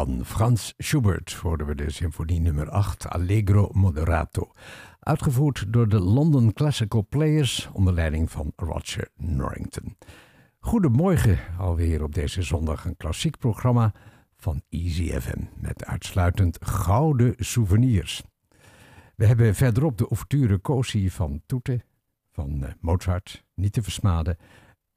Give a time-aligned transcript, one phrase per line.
[0.00, 4.52] Van Frans Schubert hoorden we de symfonie nummer 8 Allegro Moderato,
[5.00, 9.96] uitgevoerd door de London Classical Players onder leiding van Roger Norrington.
[10.58, 13.94] Goedemorgen, alweer op deze zondag een klassiek programma
[14.36, 18.22] van Easy FM met uitsluitend gouden souvenirs.
[19.16, 21.80] We hebben verderop de ouverture Cosi van Toete
[22.32, 24.36] van eh, Mozart, niet te versmaden,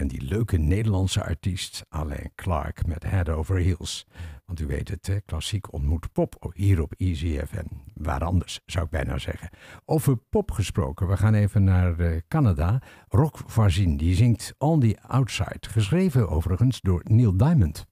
[0.03, 4.07] en die leuke Nederlandse artiest Alain Clark met Head Over Heels.
[4.45, 7.65] Want u weet het, klassiek ontmoet pop hier op Easy FM.
[7.93, 9.50] Waar anders, zou ik bijna zeggen.
[9.86, 12.81] Over pop gesproken, we gaan even naar uh, Canada.
[13.07, 15.69] Rock Varzin, die zingt On The Outside.
[15.69, 17.86] Geschreven overigens door Neil Diamond.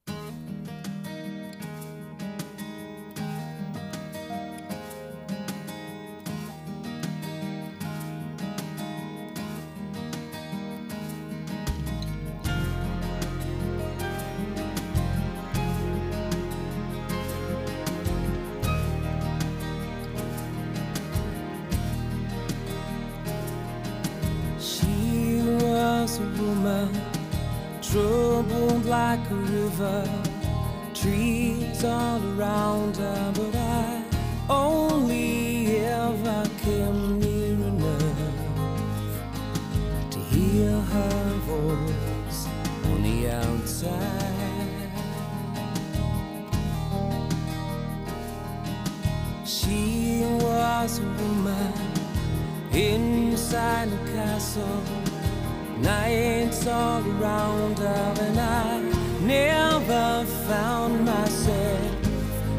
[56.66, 58.80] all around her and I
[59.22, 62.04] never found myself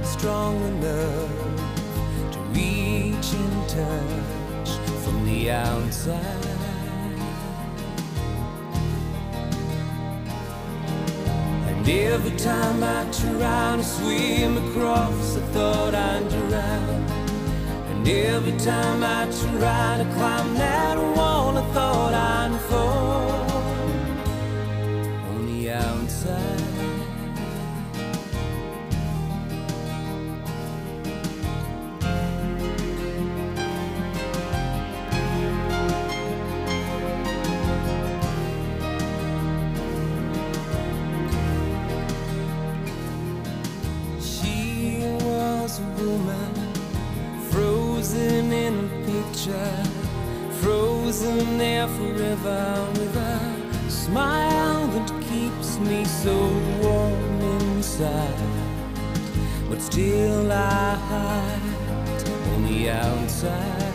[0.04, 4.72] strong enough to reach in touch
[5.04, 6.44] from the outside.
[11.68, 17.04] And every time I try to swim across, I thought I'd drown.
[17.92, 23.03] And every time I try to climb that wall, I thought I'd fall.
[51.14, 56.36] Frozen there forever with a smile that keeps me so
[56.82, 58.34] warm inside.
[59.70, 63.94] But still I hide on the outside.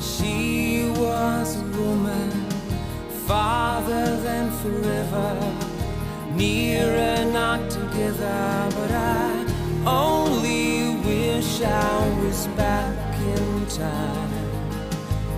[0.00, 2.30] She was a woman
[3.26, 5.54] farther than forever,
[6.34, 9.44] nearer not together, but I
[9.86, 11.97] only wish I
[12.28, 14.30] was back in time.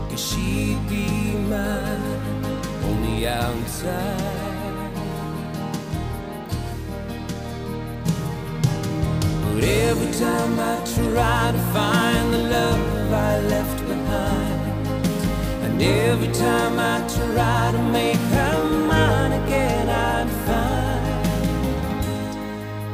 [0.09, 1.06] Cause she'd be
[1.52, 2.44] mine
[2.87, 4.90] on the outside.
[9.44, 14.88] But every time I try to find the love I left behind,
[15.64, 18.59] and every time I try to make her
[18.92, 21.11] mine again, I'd find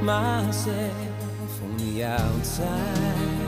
[0.04, 3.45] myself on the wij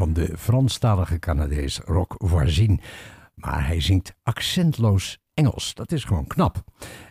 [0.00, 2.80] van de Franstalige Canadees Rock Voisin.
[3.34, 5.74] Maar hij zingt accentloos Engels.
[5.74, 6.64] Dat is gewoon knap.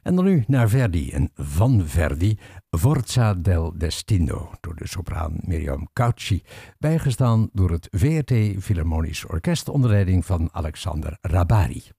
[0.04, 2.38] En dan nu naar Verdi en van Verdi,
[2.70, 6.44] Forza del Destino, door de sopraan Miriam Caucci,
[6.78, 11.99] bijgestaan door het VRT Philharmonisch Orkest onder leiding van Alexander Rabari.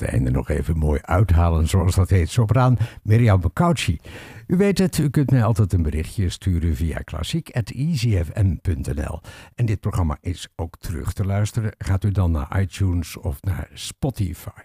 [0.00, 2.30] Het einde nog even mooi uithalen, zoals dat heet.
[2.30, 4.00] Sopraan Miriam Bacauci.
[4.46, 9.20] U weet het, u kunt mij altijd een berichtje sturen via klassiek.easyfm.nl.
[9.54, 11.74] En dit programma is ook terug te luisteren.
[11.78, 14.62] Gaat u dan naar iTunes of naar Spotify.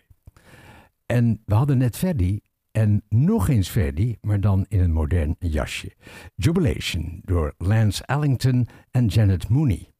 [1.05, 2.39] En we hadden net Verdi
[2.71, 5.91] en nog eens Verdi, maar dan in een modern jasje.
[6.35, 9.93] Jubilation door Lance Ellington en Janet Mooney.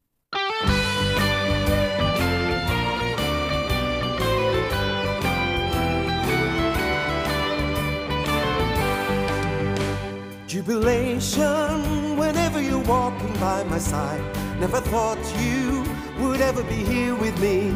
[10.50, 14.20] Jubilation whenever you're walking by my side.
[14.60, 15.86] Never thought you
[16.24, 17.70] would ever be here with me.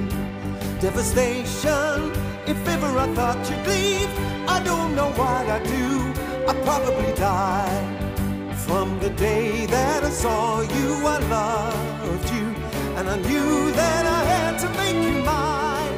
[0.82, 2.12] Devastation
[2.48, 4.10] if ever I thought you'd leave.
[4.50, 6.50] I don't know what I'd do.
[6.50, 8.56] I'd probably die.
[8.66, 12.48] From the day that I saw you, I loved you.
[12.98, 15.94] And I knew that I had to make you mine.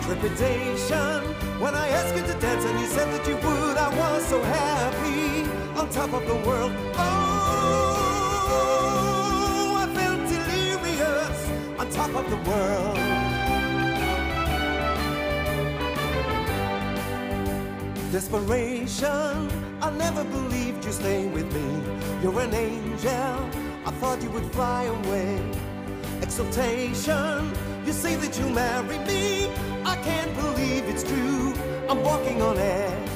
[0.00, 1.20] Trepidation
[1.60, 3.76] when I asked you to dance and you said that you would.
[3.76, 6.72] I was so happy on top of the world.
[6.96, 7.64] Oh,
[9.82, 11.38] I felt delirious
[11.78, 12.98] on top of the world.
[18.12, 21.82] Desperation, I never believed you'd stay with me.
[22.22, 23.50] You're an angel,
[23.84, 25.40] I thought you would fly away.
[26.22, 27.52] Exultation,
[27.84, 29.50] you say that you'll marry me.
[29.84, 31.52] I can't believe it's true,
[31.88, 33.13] I'm walking on air.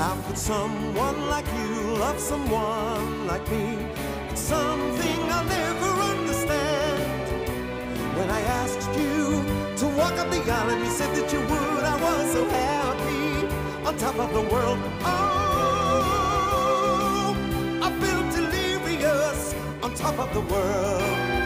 [0.00, 3.76] How could someone like you love someone like me?
[4.30, 7.02] It's something I'll never understand.
[8.16, 9.44] When I asked you
[9.76, 13.46] to walk up the aisle and you said that you would, I was so happy
[13.86, 14.78] on top of the world.
[15.04, 15.36] Oh,
[17.82, 21.39] I feel delirious on top of the world.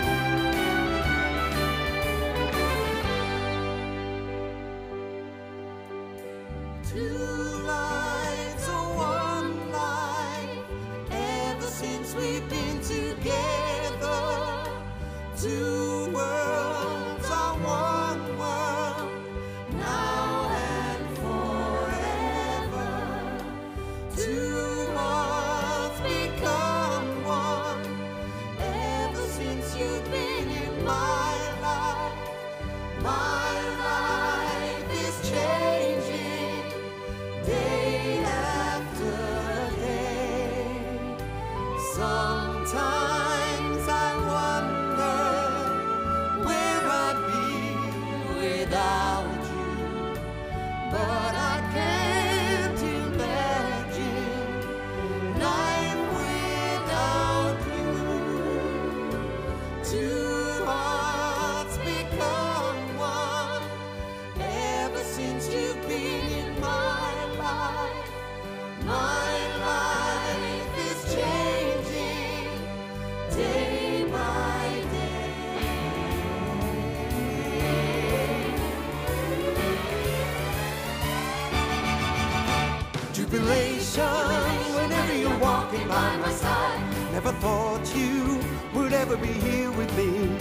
[85.78, 87.12] You're by my side.
[87.12, 88.40] Never thought you
[88.74, 90.36] would ever be here with me.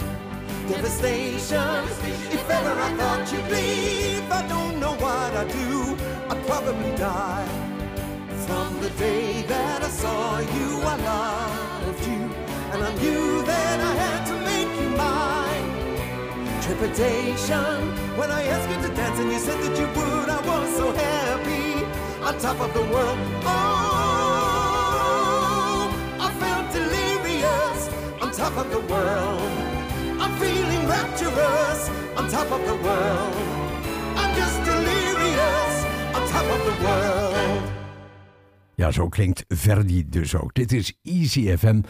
[0.68, 1.84] Devastation,
[2.36, 5.96] if ever I thought you'd leave, I don't know what I'd do.
[6.30, 7.48] I'd probably die.
[8.46, 12.22] From the day that I saw you, I loved you,
[12.72, 15.70] and I knew that I had to make you mine.
[16.62, 17.76] Trepidation
[18.18, 20.28] when I asked you to dance and you said that you would.
[20.28, 21.84] I was so happy
[22.26, 23.18] on top of the world.
[23.44, 23.73] Oh,
[28.44, 29.52] top the world.
[30.22, 33.34] I'm feeling rapturous on top of the world.
[34.20, 35.74] I'm just delirious
[36.14, 37.62] on top of the world.
[38.74, 40.54] Ja, zo klinkt Verdi dus ook.
[40.54, 41.80] Dit is Easy FM.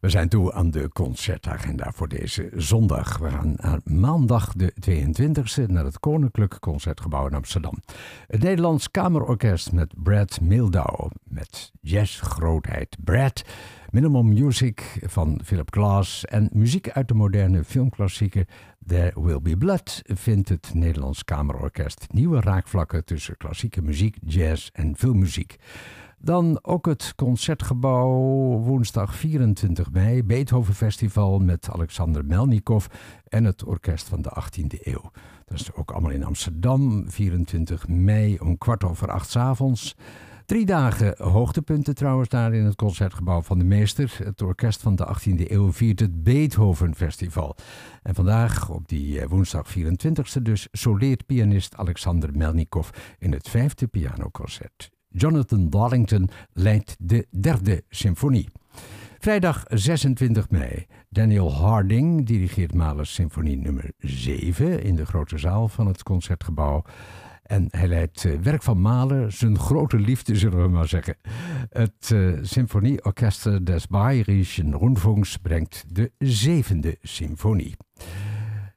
[0.00, 3.18] We zijn toe aan de concertagenda voor deze zondag.
[3.18, 7.82] We gaan naar maandag de 22e naar het Koninklijk Concertgebouw in Amsterdam.
[8.26, 11.08] Het Nederlands Kamerorkest met Brad Mildau.
[11.24, 13.42] Met jazzgrootheid Brad.
[13.94, 16.24] Minimum Music van Philip Glass.
[16.24, 18.46] En muziek uit de moderne filmklassieker
[18.86, 24.96] There Will Be Blood vindt het Nederlands Kamerorkest nieuwe raakvlakken tussen klassieke muziek, jazz en
[24.96, 25.56] filmmuziek.
[26.18, 28.10] Dan ook het Concertgebouw
[28.58, 32.86] woensdag 24 mei, Beethoven Festival met Alexander Melnikov
[33.28, 35.10] en het Orkest van de 18e eeuw.
[35.44, 39.96] Dat is ook allemaal in Amsterdam, 24 mei om kwart over acht 's avonds.
[40.46, 44.16] Drie dagen hoogtepunten trouwens daar in het concertgebouw van de Meester.
[44.24, 47.56] Het orkest van de 18e eeuw viert het Beethoven Festival.
[48.02, 53.86] En vandaag, op die eh, woensdag 24e dus, soleert pianist Alexander Melnikov in het vijfde
[53.86, 54.90] pianoconcert.
[55.08, 58.48] Jonathan Darlington leidt de derde symfonie.
[59.18, 60.86] Vrijdag 26 mei.
[61.08, 66.84] Daniel Harding dirigeert Mahlers symfonie nummer 7 in de grote zaal van het concertgebouw.
[67.44, 71.16] En hij leidt uh, werk van Mahler, zijn grote liefde zullen we maar zeggen.
[71.68, 77.76] Het uh, Symfonieorchester des Bayerischen Rundfunks brengt de zevende symfonie.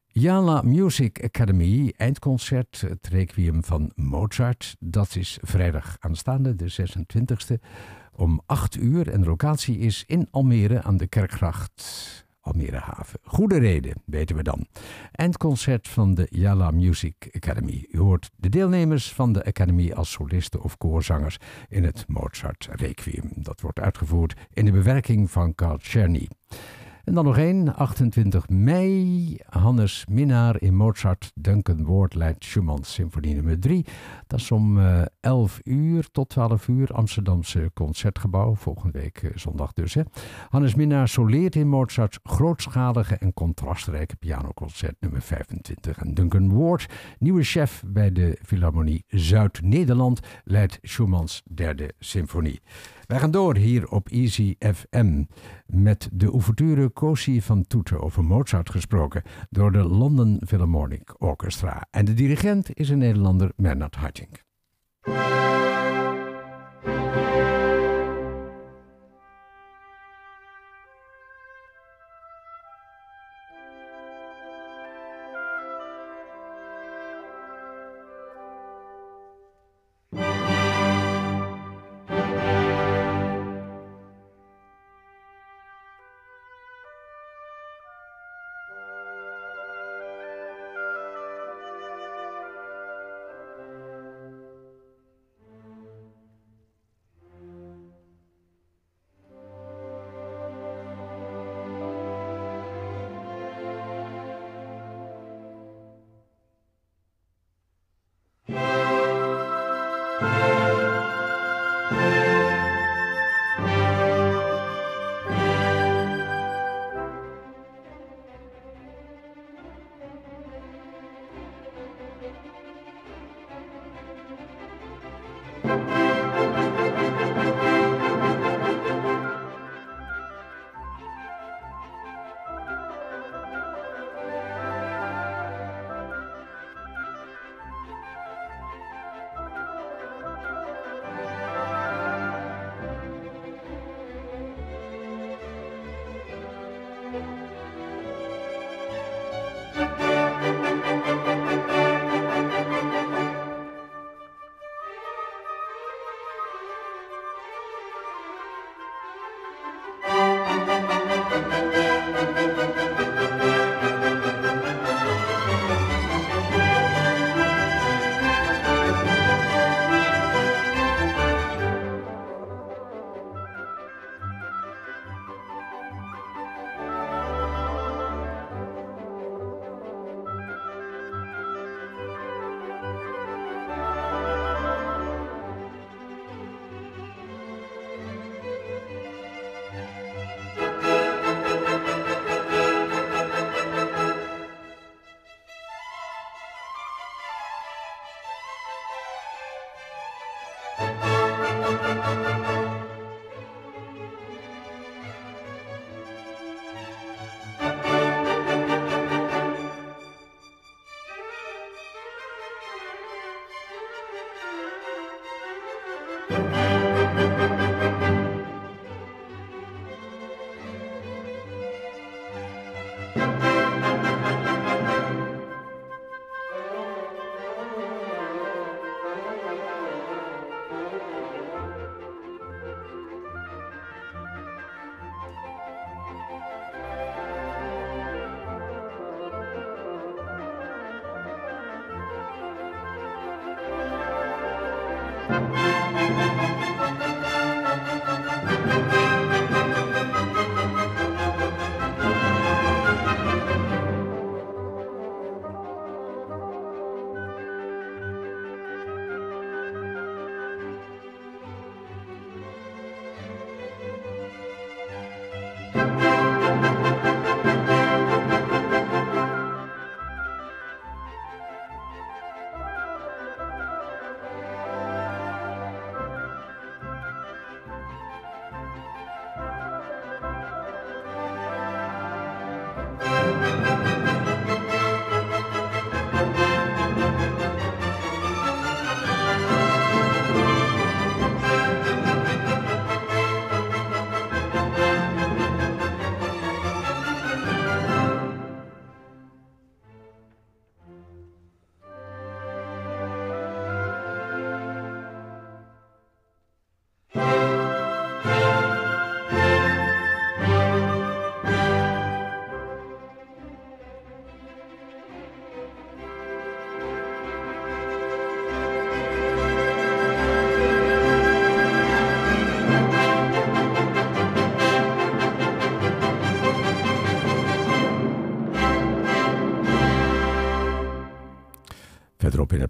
[0.07, 4.75] Jala Music Academy eindconcert, het requiem van Mozart.
[4.79, 7.63] Dat is vrijdag aanstaande, de 26e,
[8.11, 9.09] om 8 uur.
[9.11, 12.25] En de locatie is in Almere aan de Kerkgracht.
[12.47, 13.19] Almere Haven.
[13.23, 14.67] Goede reden, weten we dan.
[15.11, 17.87] Eindconcert van de Yala Music Academy.
[17.91, 21.37] U hoort de deelnemers van de Academy als solisten of koorzangers
[21.69, 23.31] in het Mozart Requiem.
[23.35, 26.27] Dat wordt uitgevoerd in de bewerking van Carl Czerny.
[27.07, 29.37] En dan nog één, 28 mei.
[29.49, 33.85] Hannes Minnaar in Mozart, Duncan Ward leidt Schumann's Symfonie nummer 3.
[34.27, 38.55] Dat is om uh, 11 uur tot 12 uur, Amsterdamse Concertgebouw.
[38.55, 39.93] Volgende week uh, zondag dus.
[39.93, 40.01] Hè.
[40.49, 45.97] Hannes Minnaar soleert in Mozart's grootschalige en contrastrijke pianoconcert nummer 25.
[45.97, 46.77] En Duncan
[47.19, 52.61] nieuwe chef bij de Philharmonie Zuid-Nederland, leidt Schumann's derde symfonie.
[53.07, 55.23] Wij gaan door hier op Easy FM
[55.65, 61.87] met de ouverture Cosi van Toeten over Mozart gesproken door de London Philharmonic Orchestra.
[61.91, 64.45] En de dirigent is een Nederlander, Bernard Haitink.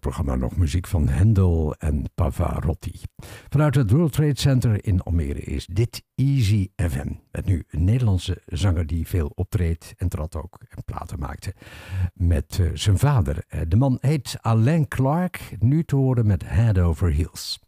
[0.08, 3.02] Programma nog muziek van Hendel en Pavarotti.
[3.50, 7.12] Vanuit het World Trade Center in Almere is dit Easy FM.
[7.31, 11.54] Met nu een Nederlandse zanger die veel optreedt en trad ook en platen maakte
[12.13, 13.46] met uh, zijn vader.
[13.50, 17.60] Uh, de man heet Alain Clark, nu te horen met Head Over Heels.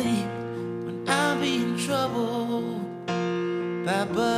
[0.00, 0.26] sleep
[0.84, 2.80] when I be in trouble.
[3.84, 4.29] Papa.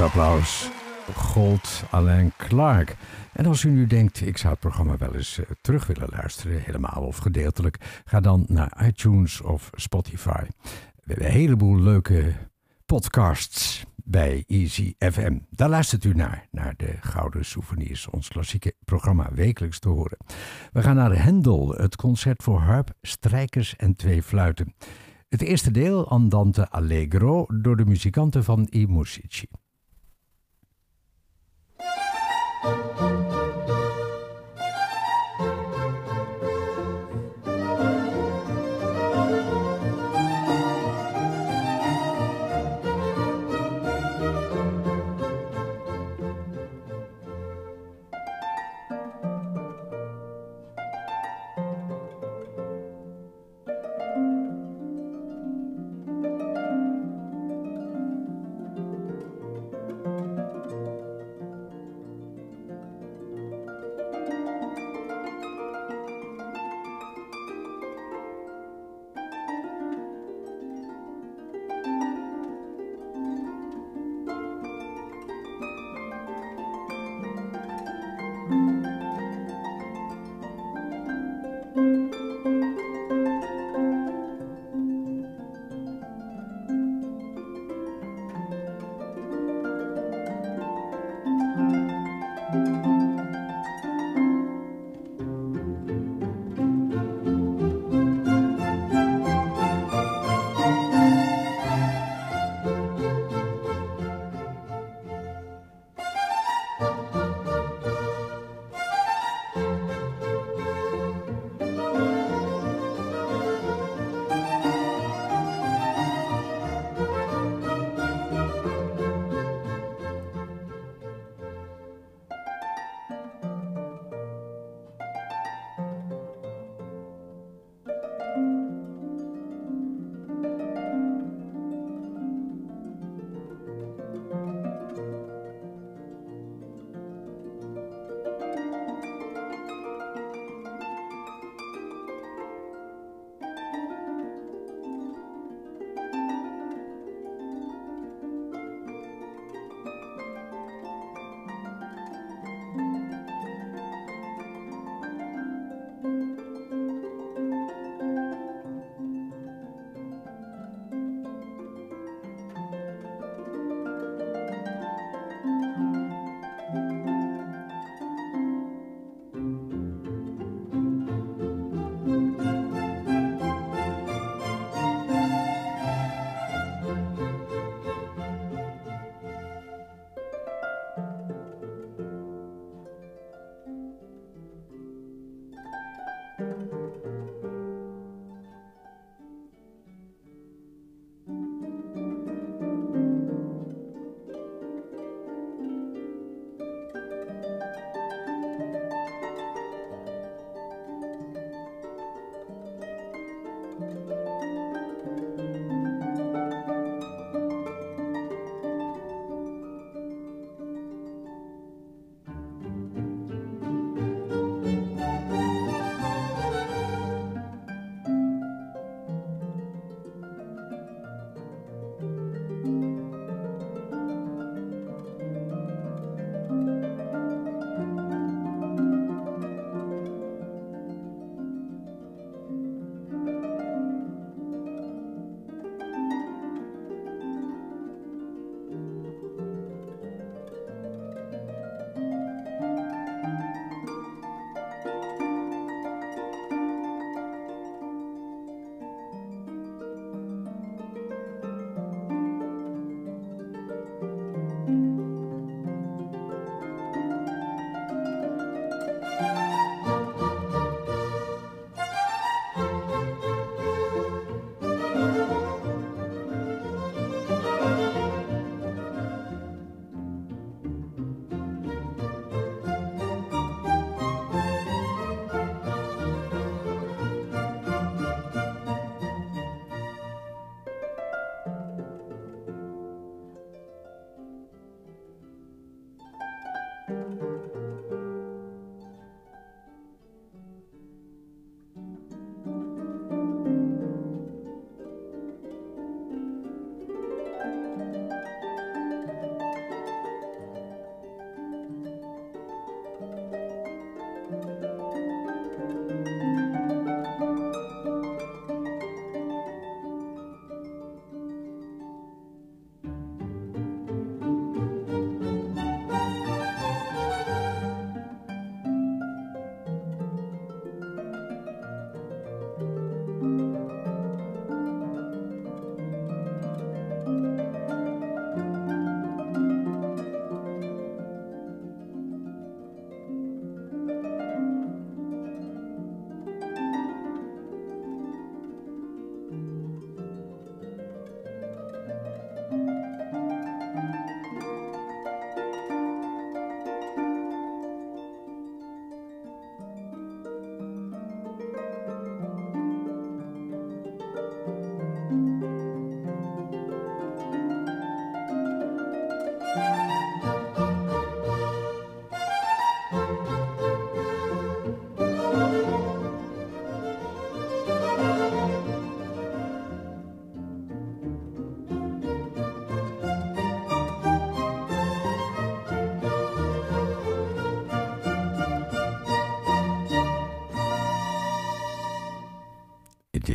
[0.00, 0.70] Applaus
[1.14, 2.96] gold Alain Clark.
[3.32, 6.60] En als u nu denkt, ik zou het programma wel eens uh, terug willen luisteren,
[6.60, 10.44] helemaal of gedeeltelijk, ga dan naar iTunes of Spotify.
[10.62, 12.32] We hebben een heleboel leuke
[12.86, 15.38] podcasts bij Easy FM.
[15.50, 20.18] Daar luistert u naar, naar de Gouden Souvenirs, ons klassieke programma wekelijks te horen.
[20.72, 24.74] We gaan naar Hendel, het concert voor harp, strijkers en twee fluiten.
[25.28, 29.46] Het eerste deel, Andante Allegro, door de muzikanten van I Musici.
[32.62, 33.41] Música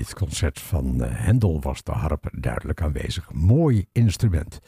[0.06, 3.32] concert van eh, Hendel was de harp duidelijk aanwezig.
[3.34, 4.60] Mooi instrument.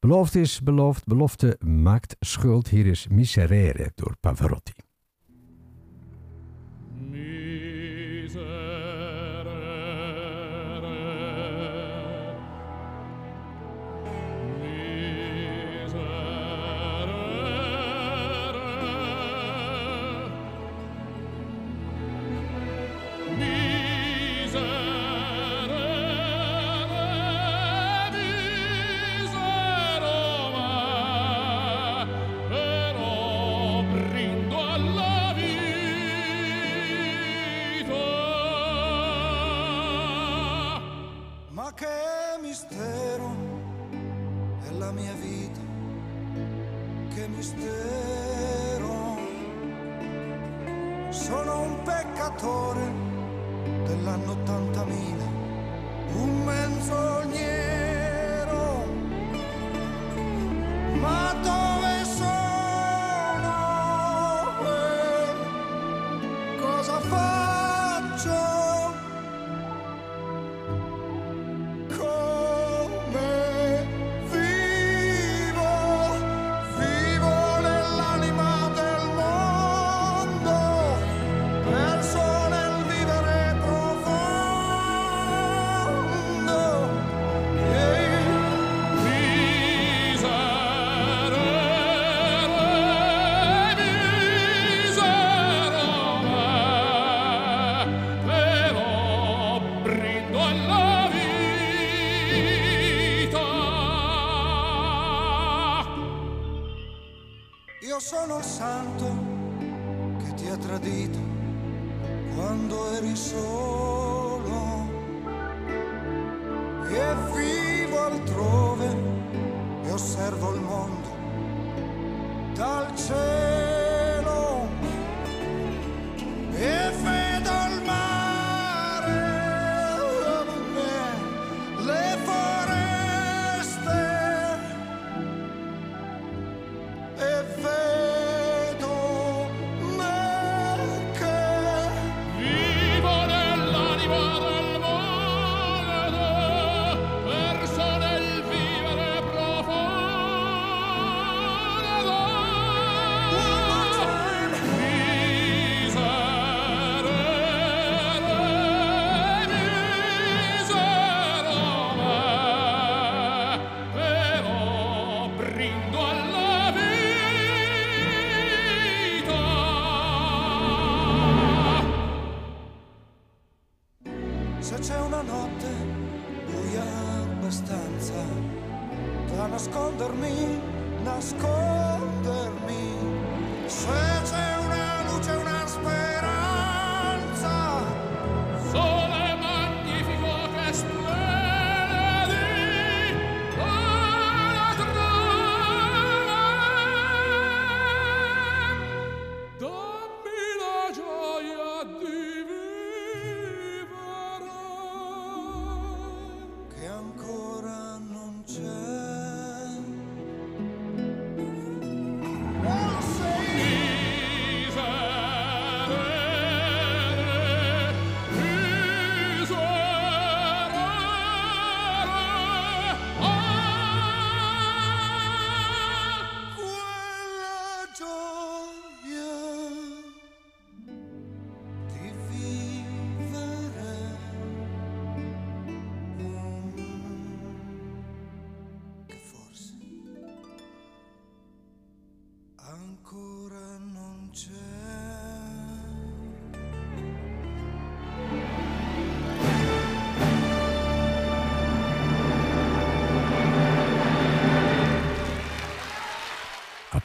[0.00, 2.68] Beloofd is beloofd, belofte maakt schuld.
[2.68, 4.72] Hier is Miserere door Pavarotti.
[42.70, 43.34] mistero
[44.62, 45.60] è la mia vita,
[47.14, 49.18] che mistero.
[51.10, 52.92] Sono un peccatore
[53.86, 57.49] dell'anno 80.000, un menzognero.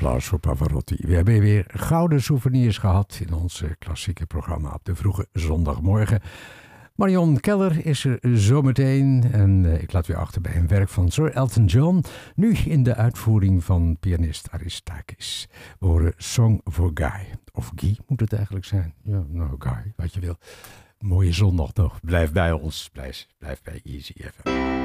[0.06, 0.96] Applaus voor Pavarotti.
[1.00, 6.22] We hebben weer gouden souvenirs gehad in ons klassieke programma op de vroege zondagmorgen.
[6.96, 11.12] Marion Keller is er zometeen en eh, ik laat u achter bij een werk van
[11.12, 12.04] Sir Elton John,
[12.36, 15.50] nu in de uitvoering van pianist Aristakis.
[15.80, 18.94] We horen Song for Guy, of Guy moet het eigenlijk zijn.
[19.04, 20.38] Ja, nou Guy, wat je wil.
[21.00, 22.00] Mooie zondag nog.
[22.02, 24.85] Blijf bij ons, blijf, blijf bij Easy FM.